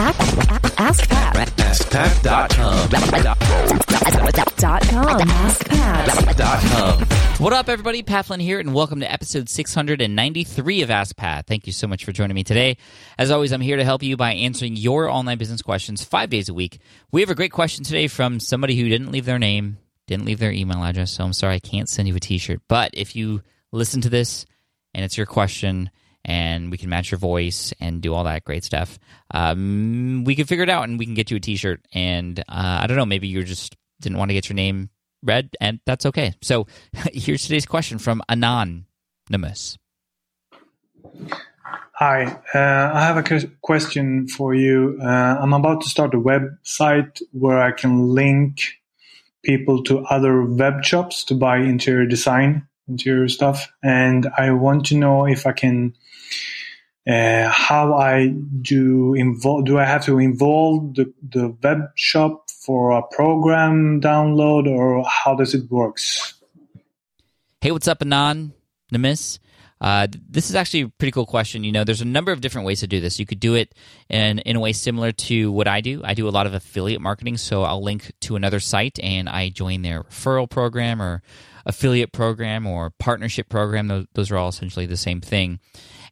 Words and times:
Ask 0.00 1.08
Pat. 1.08 1.48
AskPat.com. 1.56 2.88
Dot 4.56 4.82
com. 4.82 5.28
Ask 5.28 5.66
Pat. 5.66 6.36
Dot 6.36 6.60
com. 6.60 7.02
What 7.38 7.52
up, 7.52 7.68
everybody? 7.68 8.04
Pat 8.04 8.26
Flynn 8.26 8.38
here, 8.38 8.60
and 8.60 8.72
welcome 8.72 9.00
to 9.00 9.12
episode 9.12 9.48
693 9.48 10.82
of 10.82 10.90
Ask 10.92 11.16
Pat. 11.16 11.48
Thank 11.48 11.66
you 11.66 11.72
so 11.72 11.88
much 11.88 12.04
for 12.04 12.12
joining 12.12 12.36
me 12.36 12.44
today. 12.44 12.76
As 13.18 13.32
always, 13.32 13.50
I'm 13.50 13.60
here 13.60 13.76
to 13.76 13.82
help 13.82 14.04
you 14.04 14.16
by 14.16 14.34
answering 14.34 14.76
your 14.76 15.08
online 15.08 15.36
business 15.36 15.62
questions 15.62 16.04
five 16.04 16.30
days 16.30 16.48
a 16.48 16.54
week. 16.54 16.78
We 17.10 17.20
have 17.22 17.30
a 17.30 17.34
great 17.34 17.50
question 17.50 17.82
today 17.82 18.06
from 18.06 18.38
somebody 18.38 18.76
who 18.76 18.88
didn't 18.88 19.10
leave 19.10 19.24
their 19.24 19.40
name, 19.40 19.78
didn't 20.06 20.26
leave 20.26 20.38
their 20.38 20.52
email 20.52 20.84
address, 20.84 21.10
so 21.10 21.24
I'm 21.24 21.32
sorry 21.32 21.56
I 21.56 21.58
can't 21.58 21.88
send 21.88 22.06
you 22.06 22.14
a 22.14 22.20
t 22.20 22.38
shirt. 22.38 22.60
But 22.68 22.92
if 22.94 23.16
you 23.16 23.42
listen 23.72 24.00
to 24.02 24.08
this 24.10 24.46
and 24.94 25.04
it's 25.04 25.16
your 25.16 25.26
question, 25.26 25.90
and 26.24 26.70
we 26.70 26.78
can 26.78 26.88
match 26.88 27.10
your 27.10 27.18
voice 27.18 27.72
and 27.80 28.00
do 28.00 28.14
all 28.14 28.24
that 28.24 28.44
great 28.44 28.64
stuff. 28.64 28.98
Um, 29.32 30.24
we 30.24 30.34
can 30.34 30.46
figure 30.46 30.64
it 30.64 30.70
out 30.70 30.84
and 30.88 30.98
we 30.98 31.06
can 31.06 31.14
get 31.14 31.30
you 31.30 31.36
a 31.36 31.40
T-shirt. 31.40 31.86
And 31.92 32.38
uh, 32.40 32.80
I 32.82 32.86
don't 32.86 32.96
know, 32.96 33.06
maybe 33.06 33.28
you 33.28 33.42
just 33.44 33.76
didn't 34.00 34.18
want 34.18 34.30
to 34.30 34.34
get 34.34 34.48
your 34.48 34.54
name 34.54 34.90
read, 35.22 35.50
and 35.60 35.80
that's 35.86 36.06
okay. 36.06 36.34
So 36.42 36.66
here's 37.12 37.42
today's 37.42 37.66
question 37.66 37.98
from 37.98 38.22
Anonymous. 38.28 39.78
Hi, 41.92 42.26
uh, 42.54 42.92
I 42.94 43.00
have 43.04 43.16
a 43.16 43.48
question 43.60 44.28
for 44.28 44.54
you. 44.54 44.98
Uh, 45.02 45.06
I'm 45.40 45.52
about 45.52 45.80
to 45.82 45.88
start 45.88 46.14
a 46.14 46.18
website 46.18 47.20
where 47.32 47.58
I 47.58 47.72
can 47.72 48.14
link 48.14 48.60
people 49.42 49.82
to 49.84 50.04
other 50.06 50.44
web 50.44 50.84
shops 50.84 51.24
to 51.24 51.34
buy 51.34 51.58
interior 51.58 52.06
design, 52.06 52.68
interior 52.88 53.28
stuff, 53.28 53.70
and 53.82 54.28
I 54.36 54.50
want 54.52 54.86
to 54.86 54.96
know 54.96 55.26
if 55.26 55.46
I 55.46 55.52
can, 55.52 55.94
uh, 57.08 57.48
how 57.48 57.94
I 57.94 58.28
do 58.28 59.14
involve. 59.14 59.66
Do 59.66 59.78
I 59.78 59.84
have 59.84 60.04
to 60.06 60.18
involve 60.18 60.94
the 60.94 61.12
the 61.22 61.56
web 61.62 61.90
shop 61.94 62.50
for 62.50 62.90
a 62.92 63.02
program 63.02 64.00
download, 64.00 64.66
or 64.66 65.04
how 65.04 65.34
does 65.34 65.54
it 65.54 65.70
works? 65.70 66.34
Hey, 67.60 67.72
what's 67.72 67.88
up, 67.88 68.02
Anonymous? 68.02 69.40
Uh, 69.80 70.08
this 70.28 70.50
is 70.50 70.56
actually 70.56 70.82
a 70.82 70.88
pretty 70.88 71.12
cool 71.12 71.26
question. 71.26 71.64
You 71.64 71.72
know, 71.72 71.84
there's 71.84 72.00
a 72.00 72.06
number 72.06 72.32
of 72.32 72.40
different 72.40 72.66
ways 72.66 72.80
to 72.80 72.86
do 72.86 73.00
this. 73.00 73.18
You 73.18 73.26
could 73.26 73.40
do 73.40 73.54
it 73.54 73.74
in, 74.08 74.40
in 74.40 74.56
a 74.56 74.60
way 74.60 74.72
similar 74.72 75.12
to 75.12 75.52
what 75.52 75.68
I 75.68 75.80
do. 75.80 76.02
I 76.04 76.14
do 76.14 76.28
a 76.28 76.30
lot 76.30 76.46
of 76.46 76.54
affiliate 76.54 77.00
marketing, 77.00 77.36
so 77.36 77.62
I'll 77.62 77.82
link 77.82 78.12
to 78.22 78.36
another 78.36 78.60
site 78.60 78.98
and 79.00 79.28
I 79.28 79.50
join 79.50 79.82
their 79.82 80.04
referral 80.04 80.50
program 80.50 81.00
or 81.00 81.22
affiliate 81.68 82.12
program 82.12 82.66
or 82.66 82.90
partnership 82.98 83.48
program. 83.48 83.86
Those, 83.86 84.06
those 84.14 84.30
are 84.30 84.38
all 84.38 84.48
essentially 84.48 84.86
the 84.86 84.96
same 84.96 85.20
thing. 85.20 85.60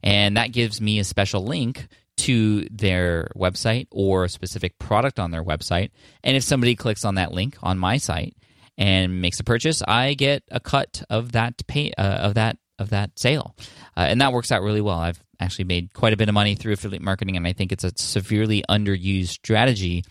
And 0.03 0.37
that 0.37 0.51
gives 0.51 0.79
me 0.79 0.99
a 0.99 1.03
special 1.03 1.43
link 1.43 1.87
to 2.17 2.67
their 2.71 3.29
website 3.35 3.87
or 3.91 4.23
a 4.23 4.29
specific 4.29 4.77
product 4.79 5.19
on 5.19 5.31
their 5.31 5.43
website. 5.43 5.91
And 6.23 6.37
if 6.37 6.43
somebody 6.43 6.75
clicks 6.75 7.03
on 7.03 7.15
that 7.15 7.31
link 7.31 7.57
on 7.61 7.77
my 7.77 7.97
site 7.97 8.35
and 8.77 9.21
makes 9.21 9.39
a 9.39 9.43
purchase, 9.43 9.81
I 9.87 10.13
get 10.13 10.43
a 10.49 10.59
cut 10.59 11.03
of 11.09 11.33
that 11.33 11.65
pay 11.67 11.91
uh, 11.97 12.03
of 12.03 12.35
that 12.35 12.57
of 12.79 12.91
that 12.91 13.17
sale, 13.17 13.55
uh, 13.95 14.01
and 14.01 14.21
that 14.21 14.31
works 14.31 14.51
out 14.51 14.61
really 14.61 14.81
well. 14.81 14.99
I've 14.99 15.23
actually 15.39 15.65
made 15.65 15.93
quite 15.93 16.13
a 16.13 16.17
bit 16.17 16.29
of 16.29 16.35
money 16.35 16.53
through 16.53 16.73
affiliate 16.73 17.01
marketing, 17.01 17.35
and 17.35 17.47
I 17.47 17.53
think 17.53 17.71
it's 17.71 17.83
a 17.83 17.91
severely 17.95 18.63
underused 18.69 19.29
strategy 19.29 20.03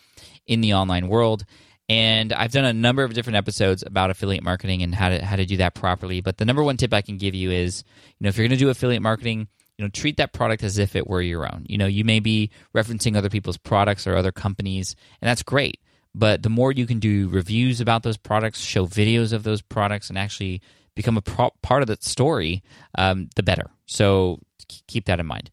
in 0.47 0.61
the 0.63 0.75
online 0.75 1.07
world. 1.09 1.45
And 1.89 2.33
I've 2.33 2.51
done 2.51 2.65
a 2.65 2.73
number 2.73 3.05
of 3.05 3.15
different 3.15 3.37
episodes 3.37 3.85
about 3.87 4.11
affiliate 4.11 4.43
marketing 4.43 4.83
and 4.83 4.95
how 4.95 5.09
to 5.09 5.25
how 5.25 5.37
to 5.37 5.47
do 5.47 5.59
that 5.59 5.75
properly. 5.75 6.21
But 6.21 6.39
the 6.39 6.45
number 6.45 6.63
one 6.63 6.77
tip 6.77 6.93
I 6.93 7.03
can 7.03 7.17
give 7.17 7.35
you 7.35 7.51
is, 7.51 7.85
you 8.19 8.25
know, 8.25 8.29
if 8.29 8.37
you're 8.37 8.47
going 8.47 8.59
to 8.59 8.65
do 8.65 8.71
affiliate 8.71 9.03
marketing, 9.03 9.47
you 9.79 9.85
know, 9.85 9.91
treat 9.91 10.17
that 10.17 10.33
product 10.33 10.63
as 10.63 10.79
if 10.79 10.97
it 10.97 11.07
were 11.07 11.23
your 11.23 11.45
own. 11.45 11.65
You 11.69 11.79
know, 11.79 11.87
you 11.87 12.05
may 12.05 12.19
be 12.19 12.51
referencing 12.75 13.17
other 13.17 13.31
people's 13.31 13.59
products 13.59 14.07
or 14.07 14.17
other 14.17 14.33
companies, 14.33 14.97
and 15.21 15.29
that's 15.29 15.43
great. 15.43 15.81
But 16.15 16.43
the 16.43 16.49
more 16.49 16.73
you 16.73 16.87
can 16.87 16.99
do 16.99 17.29
reviews 17.29 17.81
about 17.81 18.03
those 18.03 18.17
products, 18.17 18.61
show 18.61 18.87
videos 18.87 19.33
of 19.33 19.43
those 19.43 19.61
products, 19.61 20.09
and 20.09 20.19
actually 20.19 20.63
become 20.95 21.19
a 21.19 21.23
pro- 21.23 21.53
part 21.63 21.83
of 21.83 21.89
that 21.89 22.03
story, 22.03 22.63
um, 22.97 23.29
the 23.37 23.43
better. 23.43 23.71
So 23.85 24.41
keep 24.89 25.05
that 25.05 25.21
in 25.21 25.27
mind. 25.27 25.51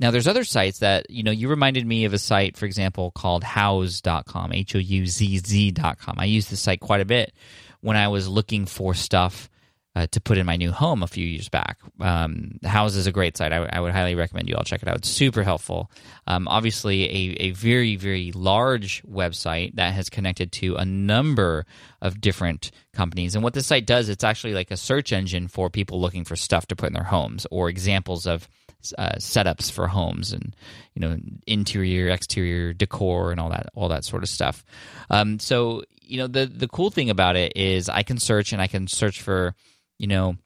Now, 0.00 0.10
there's 0.10 0.26
other 0.26 0.44
sites 0.44 0.78
that, 0.78 1.10
you 1.10 1.22
know, 1.22 1.30
you 1.30 1.48
reminded 1.48 1.86
me 1.86 2.06
of 2.06 2.14
a 2.14 2.18
site, 2.18 2.56
for 2.56 2.64
example, 2.64 3.10
called 3.10 3.44
houzz.com, 3.44 4.52
H 4.52 4.74
O 4.74 4.78
U 4.78 5.06
Z 5.06 5.38
Z.com. 5.38 6.14
I 6.16 6.24
use 6.24 6.48
this 6.48 6.60
site 6.60 6.80
quite 6.80 7.02
a 7.02 7.04
bit 7.04 7.34
when 7.82 7.98
I 7.98 8.08
was 8.08 8.26
looking 8.26 8.64
for 8.64 8.94
stuff 8.94 9.50
uh, 9.94 10.06
to 10.12 10.20
put 10.20 10.38
in 10.38 10.46
my 10.46 10.56
new 10.56 10.72
home 10.72 11.02
a 11.02 11.06
few 11.06 11.26
years 11.26 11.48
back. 11.48 11.78
Um, 12.00 12.58
Houzz 12.62 12.96
is 12.96 13.06
a 13.06 13.12
great 13.12 13.36
site. 13.36 13.52
I, 13.52 13.56
w- 13.56 13.70
I 13.72 13.80
would 13.80 13.92
highly 13.92 14.14
recommend 14.14 14.48
you 14.48 14.54
all 14.54 14.62
check 14.62 14.82
it 14.82 14.88
out. 14.88 14.96
It's 14.96 15.08
super 15.08 15.42
helpful. 15.42 15.90
Um, 16.26 16.48
obviously, 16.48 17.04
a, 17.04 17.36
a 17.42 17.50
very, 17.50 17.96
very 17.96 18.32
large 18.32 19.02
website 19.02 19.74
that 19.74 19.92
has 19.92 20.08
connected 20.08 20.52
to 20.52 20.76
a 20.76 20.84
number 20.84 21.66
of 22.00 22.20
different 22.20 22.70
companies. 22.94 23.34
And 23.34 23.44
what 23.44 23.52
this 23.52 23.66
site 23.66 23.84
does, 23.84 24.08
it's 24.08 24.24
actually 24.24 24.54
like 24.54 24.70
a 24.70 24.76
search 24.76 25.12
engine 25.12 25.48
for 25.48 25.68
people 25.68 26.00
looking 26.00 26.24
for 26.24 26.36
stuff 26.36 26.66
to 26.68 26.76
put 26.76 26.86
in 26.86 26.94
their 26.94 27.02
homes 27.02 27.46
or 27.50 27.68
examples 27.68 28.26
of 28.26 28.48
uh, 28.98 29.16
setups 29.16 29.70
for 29.70 29.86
homes 29.88 30.32
and 30.32 30.54
you 30.94 31.00
know 31.00 31.18
interior, 31.46 32.08
exterior 32.08 32.72
decor 32.72 33.30
and 33.30 33.40
all 33.40 33.50
that 33.50 33.66
all 33.74 33.88
that 33.88 34.04
sort 34.04 34.22
of 34.22 34.28
stuff. 34.28 34.64
Um, 35.10 35.38
so 35.38 35.82
you 36.00 36.18
know 36.18 36.26
the 36.26 36.46
the 36.46 36.68
cool 36.68 36.90
thing 36.90 37.10
about 37.10 37.36
it 37.36 37.56
is 37.56 37.88
I 37.88 38.02
can 38.02 38.18
search 38.18 38.52
and 38.52 38.60
I 38.60 38.66
can 38.66 38.86
search 38.86 39.22
for 39.22 39.54
you 39.98 40.06
know 40.06 40.36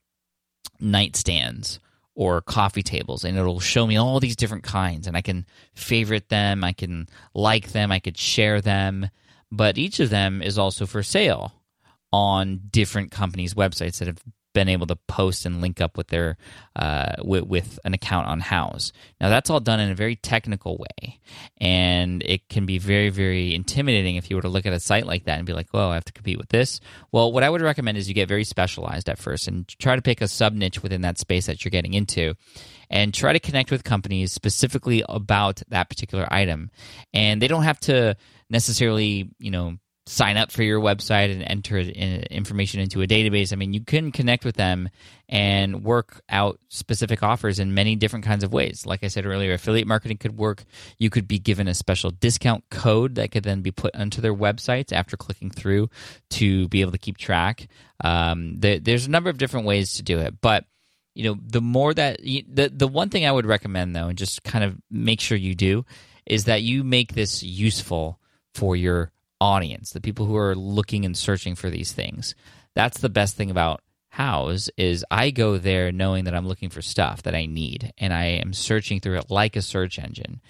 nightstands 0.81 1.79
or 2.15 2.41
coffee 2.41 2.83
tables 2.83 3.25
and 3.25 3.37
it'll 3.37 3.59
show 3.59 3.85
me 3.85 3.97
all 3.97 4.19
these 4.19 4.37
different 4.37 4.63
kinds 4.63 5.05
and 5.05 5.17
I 5.17 5.21
can 5.21 5.45
favorite 5.73 6.29
them, 6.29 6.63
I 6.63 6.71
can 6.71 7.07
like 7.33 7.71
them, 7.71 7.91
I 7.91 7.99
could 7.99 8.17
share 8.17 8.61
them, 8.61 9.09
but 9.51 9.77
each 9.77 9.99
of 9.99 10.09
them 10.09 10.41
is 10.41 10.57
also 10.57 10.85
for 10.85 11.03
sale 11.03 11.53
on 12.13 12.61
different 12.69 13.11
companies' 13.11 13.53
websites 13.53 13.99
that 13.99 14.07
have 14.07 14.23
been 14.55 14.69
able 14.69 14.87
to 14.87 14.95
post 14.95 15.45
and 15.45 15.61
link 15.61 15.79
up 15.81 15.97
with 15.97 16.07
their 16.07 16.37
uh, 16.75 17.13
with, 17.23 17.43
with 17.43 17.79
an 17.85 17.93
account 17.93 18.27
on 18.27 18.41
Houzz. 18.41 18.91
Now 19.21 19.29
that's 19.29 19.51
all 19.51 19.59
done 19.59 19.79
in 19.79 19.91
a 19.91 19.95
very 19.95 20.15
technical 20.15 20.77
way, 20.77 21.19
and 21.59 22.23
it 22.23 22.49
can 22.49 22.65
be 22.65 22.79
very 22.79 23.09
very 23.09 23.53
intimidating 23.53 24.15
if 24.15 24.31
you 24.31 24.35
were 24.35 24.41
to 24.41 24.49
look 24.49 24.65
at 24.65 24.73
a 24.73 24.79
site 24.79 25.05
like 25.05 25.25
that 25.25 25.37
and 25.37 25.45
be 25.45 25.53
like, 25.53 25.71
"Well, 25.73 25.91
I 25.91 25.93
have 25.93 26.05
to 26.05 26.13
compete 26.13 26.39
with 26.39 26.49
this." 26.49 26.79
Well, 27.11 27.31
what 27.31 27.43
I 27.43 27.49
would 27.51 27.61
recommend 27.61 27.99
is 27.99 28.07
you 28.07 28.15
get 28.15 28.27
very 28.27 28.45
specialized 28.45 29.09
at 29.09 29.19
first 29.19 29.47
and 29.47 29.67
try 29.67 29.95
to 29.95 30.01
pick 30.01 30.21
a 30.21 30.27
sub 30.27 30.53
niche 30.53 30.81
within 30.81 31.01
that 31.01 31.19
space 31.19 31.45
that 31.45 31.63
you're 31.63 31.69
getting 31.69 31.93
into. 31.93 32.33
And 32.87 33.15
try 33.15 33.33
to 33.33 33.39
connect 33.39 33.71
with 33.71 33.83
companies 33.83 34.31
specifically 34.31 35.03
about 35.09 35.63
that 35.69 35.89
particular 35.89 36.27
item. 36.31 36.69
And 37.15 37.41
they 37.41 37.47
don't 37.47 37.63
have 37.63 37.79
to 37.81 38.15
necessarily, 38.47 39.31
you 39.39 39.49
know, 39.49 39.77
sign 40.07 40.37
up 40.37 40.51
for 40.51 40.61
your 40.61 40.79
website 40.79 41.31
and 41.31 41.41
enter 41.41 41.79
information 41.79 42.79
into 42.79 43.01
a 43.01 43.07
database. 43.07 43.51
I 43.51 43.55
mean, 43.55 43.73
you 43.73 43.83
can 43.83 44.11
connect 44.11 44.45
with 44.45 44.55
them 44.55 44.89
and 45.27 45.83
work 45.83 46.21
out 46.29 46.59
specific 46.69 47.23
offers 47.23 47.57
in 47.57 47.73
many 47.73 47.95
different 47.95 48.23
kinds 48.23 48.43
of 48.43 48.53
ways. 48.53 48.85
Like 48.85 49.03
I 49.03 49.07
said 49.07 49.25
earlier, 49.25 49.53
affiliate 49.53 49.87
marketing 49.87 50.17
could 50.17 50.37
work. 50.37 50.63
You 50.99 51.09
could 51.09 51.27
be 51.27 51.39
given 51.39 51.67
a 51.67 51.73
special 51.73 52.11
discount 52.11 52.63
code 52.69 53.15
that 53.15 53.31
could 53.31 53.43
then 53.43 53.61
be 53.61 53.71
put 53.71 53.95
onto 53.95 54.21
their 54.21 54.35
websites 54.35 54.93
after 54.93 55.17
clicking 55.17 55.49
through 55.49 55.89
to 56.31 56.67
be 56.67 56.81
able 56.81 56.91
to 56.91 56.99
keep 56.99 57.17
track. 57.17 57.67
Um, 58.03 58.57
there's 58.59 59.07
a 59.07 59.11
number 59.11 59.31
of 59.31 59.39
different 59.39 59.65
ways 59.65 59.93
to 59.93 60.03
do 60.03 60.19
it, 60.19 60.35
but 60.39 60.65
you 61.15 61.23
know, 61.23 61.39
the 61.41 61.61
more 61.61 61.93
that 61.93 62.19
the 62.21 62.69
the 62.71 62.89
one 62.89 63.09
thing 63.09 63.25
I 63.25 63.31
would 63.31 63.45
recommend 63.45 63.95
though, 63.95 64.09
and 64.09 64.17
just 64.17 64.43
kind 64.43 64.65
of 64.65 64.75
make 64.91 65.21
sure 65.21 65.37
you 65.37 65.55
do, 65.55 65.85
is 66.25 66.43
that 66.43 66.61
you 66.61 66.83
make 66.83 67.13
this 67.13 67.41
useful 67.41 68.19
for 68.53 68.75
your 68.75 69.13
audience, 69.39 69.91
the 69.91 70.01
people 70.01 70.25
who 70.25 70.37
are 70.37 70.55
looking 70.55 71.05
and 71.05 71.17
searching 71.17 71.55
for 71.55 71.69
these 71.69 71.91
things. 71.91 72.35
That's 72.75 72.99
the 72.99 73.09
best 73.09 73.35
thing 73.35 73.51
about 73.51 73.81
Houzz 74.13 74.69
is 74.77 75.05
I 75.11 75.31
go 75.31 75.57
there 75.57 75.91
knowing 75.91 76.23
that 76.25 76.35
I'm 76.35 76.47
looking 76.47 76.69
for 76.69 76.81
stuff 76.81 77.23
that 77.23 77.35
I 77.35 77.45
need 77.45 77.93
and 77.97 78.13
I 78.13 78.25
am 78.25 78.53
searching 78.53 78.99
through 78.99 79.17
it 79.17 79.29
like 79.29 79.55
a 79.55 79.61
search 79.61 79.99
engine. 79.99 80.41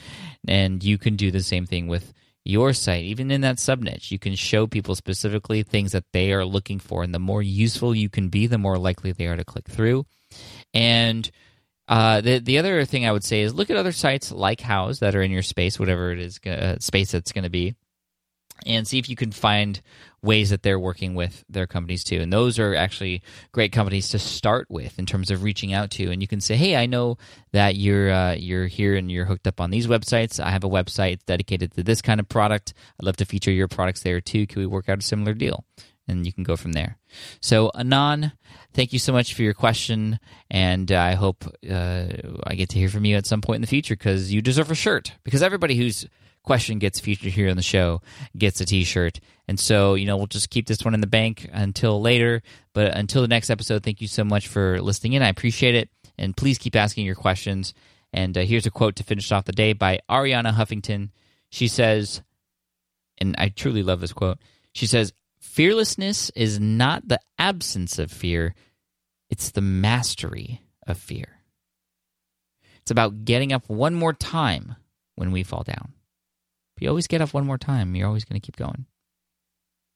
And 0.48 0.84
you 0.84 0.98
can 0.98 1.16
do 1.16 1.32
the 1.32 1.42
same 1.42 1.66
thing 1.66 1.88
with 1.88 2.14
your 2.44 2.74
site, 2.74 3.06
even 3.06 3.32
in 3.32 3.42
that 3.42 3.60
sub 3.60 3.82
niche. 3.82 4.12
You 4.12 4.20
can 4.20 4.36
show 4.36 4.68
people 4.68 4.94
specifically 4.94 5.64
things 5.64 5.94
that 5.94 6.06
they 6.14 6.32
are 6.32 6.46
looking 6.46 6.78
for. 6.78 7.02
And 7.02 7.14
the 7.14 7.20
more 7.20 7.42
useful 7.42 7.96
you 7.96 8.08
can 8.08 8.30
be, 8.30 8.46
the 8.46 8.60
more 8.60 8.78
likely 8.78 9.12
they 9.12 9.26
are 9.26 9.36
to 9.36 9.44
click 9.44 9.68
through. 9.68 10.06
And 10.74 11.30
uh, 11.88 12.22
the 12.22 12.40
the 12.40 12.60
other 12.60 12.86
thing 12.86 13.06
I 13.06 13.12
would 13.12 13.24
say 13.24 13.42
is 13.42 13.54
look 13.54 13.70
at 13.70 13.78
other 13.78 13.92
sites 13.92 14.32
like 14.32 14.60
Houzz 14.60 15.00
that 15.00 15.16
are 15.16 15.22
in 15.22 15.32
your 15.32 15.44
space, 15.44 15.80
whatever 15.80 16.12
it 16.12 16.20
is 16.20 16.40
uh, 16.46 16.78
space 16.80 17.12
that's 17.12 17.32
going 17.32 17.44
to 17.44 17.50
be, 17.50 17.76
and 18.66 18.88
see 18.88 18.98
if 19.00 19.10
you 19.10 19.16
can 19.16 19.32
find 19.32 19.82
ways 20.22 20.50
that 20.50 20.64
they're 20.64 20.80
working 20.80 21.14
with 21.14 21.46
their 21.48 21.68
companies 21.68 22.04
too. 22.04 22.20
And 22.20 22.34
those 22.34 22.58
are 22.58 22.76
actually 22.76 23.22
great 23.52 23.72
companies 23.72 24.10
to 24.10 24.20
start 24.20 24.68
with 24.70 24.98
in 24.98 25.06
terms 25.06 25.30
of 25.30 25.44
reaching 25.44 25.72
out 25.72 25.92
to. 25.92 26.12
And 26.12 26.22
you 26.22 26.28
can 26.28 26.42
say, 26.42 26.56
"Hey, 26.56 26.76
I 26.76 26.88
know 26.88 27.18
that 27.52 27.76
you're 27.76 28.12
uh, 28.12 28.34
you're 28.34 28.68
here 28.68 28.96
and 28.96 29.12
you're 29.12 29.26
hooked 29.26 29.48
up 29.48 29.62
on 29.62 29.70
these 29.70 29.88
websites. 29.88 30.44
I 30.44 30.50
have 30.50 30.64
a 30.64 30.70
website 30.70 31.20
dedicated 31.26 31.74
to 31.74 31.84
this 31.84 32.02
kind 32.02 32.20
of 32.20 32.28
product. 32.28 32.74
I'd 33.00 33.06
love 33.06 33.18
to 33.18 33.26
feature 33.26 33.52
your 33.52 33.68
products 33.68 34.02
there 34.02 34.20
too. 34.20 34.48
Can 34.48 34.62
we 34.62 34.66
work 34.66 34.90
out 34.90 35.00
a 35.00 35.04
similar 35.04 35.34
deal?" 35.34 35.64
And 36.08 36.24
you 36.24 36.32
can 36.32 36.44
go 36.44 36.56
from 36.56 36.74
there. 36.74 36.98
So, 37.42 37.72
Anon, 37.74 38.34
thank 38.74 38.94
you 38.94 39.00
so 39.00 39.12
much 39.12 39.34
for 39.34 39.42
your 39.42 39.56
question, 39.56 40.20
and 40.52 40.92
I 40.92 41.16
hope 41.16 41.46
uh, 41.68 42.06
I 42.44 42.54
get 42.54 42.70
to 42.70 42.80
hear 42.80 42.90
from 42.90 43.06
you 43.06 43.16
at 43.16 43.26
some 43.26 43.42
point 43.42 43.56
in 43.56 43.62
the 43.62 43.68
future 43.68 43.96
because 43.96 44.32
you 44.32 44.44
deserve 44.44 44.70
a 44.70 44.76
shirt. 44.76 45.14
Because 45.24 45.42
everybody 45.42 45.76
who's 45.76 46.06
question 46.46 46.80
gets 46.80 47.00
featured 47.00 47.34
here 47.34 47.50
on 47.50 47.58
the 47.58 47.64
show 47.64 48.02
gets 48.38 48.62
a 48.62 48.66
t-shirt. 48.66 49.20
And 49.48 49.60
so, 49.60 49.96
you 49.96 50.06
know, 50.06 50.18
we'll 50.18 50.28
just 50.28 50.50
keep 50.50 50.68
this 50.68 50.84
one 50.84 50.94
in 50.94 51.02
the 51.02 51.08
bank 51.08 51.50
until 51.52 52.02
later. 52.02 52.42
But 52.74 52.96
until 52.96 53.22
the 53.22 53.28
next 53.28 53.50
episode, 53.50 53.84
thank 53.84 54.02
you 54.02 54.08
so 54.08 54.24
much 54.24 54.48
for 54.48 54.82
listening 54.82 55.14
in. 55.14 55.22
I 55.22 55.30
appreciate 55.30 55.76
it. 55.76 55.90
And 56.18 56.36
please 56.36 56.58
keep 56.58 56.76
asking 56.76 57.06
your 57.06 57.16
questions. 57.16 57.74
And 58.14 58.38
uh, 58.38 58.42
here's 58.42 58.66
a 58.66 58.72
quote 58.72 58.96
to 58.98 59.04
finish 59.04 59.32
off 59.32 59.46
the 59.46 59.52
day 59.52 59.74
by 59.74 60.00
Arianna 60.10 60.54
Huffington. 60.54 61.10
She 61.50 61.68
says, 61.68 62.22
and 63.18 63.36
I 63.38 63.50
truly 63.50 63.84
love 63.84 64.00
this 64.00 64.14
quote. 64.14 64.38
She 64.74 64.88
says, 64.88 65.14
Fearlessness 65.40 66.32
is 66.36 66.60
not 66.60 67.08
the 67.08 67.20
absence 67.38 68.00
of 68.00 68.12
fear, 68.12 68.56
it's 69.30 69.52
the 69.52 69.62
mastery 69.62 70.62
of 70.88 70.98
fear. 70.98 71.42
It's 72.82 72.92
about 72.92 73.26
getting 73.26 73.52
up 73.52 73.68
one 73.68 73.96
more 73.96 74.14
time 74.14 74.76
when 75.16 75.32
we 75.32 75.44
fall 75.44 75.64
down. 75.64 75.95
If 76.76 76.84
you 76.84 76.90
always 76.90 77.08
get 77.08 77.22
up 77.22 77.34
one 77.34 77.46
more 77.46 77.58
time, 77.58 77.96
you're 77.96 78.08
always 78.08 78.26
going 78.26 78.40
to 78.40 78.46
keep 78.46 78.58
going. 78.58 78.86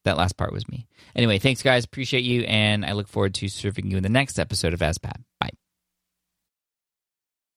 That 0.05 0.17
last 0.17 0.37
part 0.37 0.53
was 0.53 0.67
me. 0.69 0.87
Anyway, 1.15 1.39
thanks, 1.39 1.61
guys. 1.61 1.83
Appreciate 1.83 2.23
you. 2.23 2.43
And 2.43 2.85
I 2.85 2.93
look 2.93 3.07
forward 3.07 3.33
to 3.35 3.49
serving 3.49 3.91
you 3.91 3.97
in 3.97 4.03
the 4.03 4.09
next 4.09 4.39
episode 4.39 4.73
of 4.73 4.81
Ask 4.81 5.01
Pat. 5.01 5.19
Bye. 5.39 5.48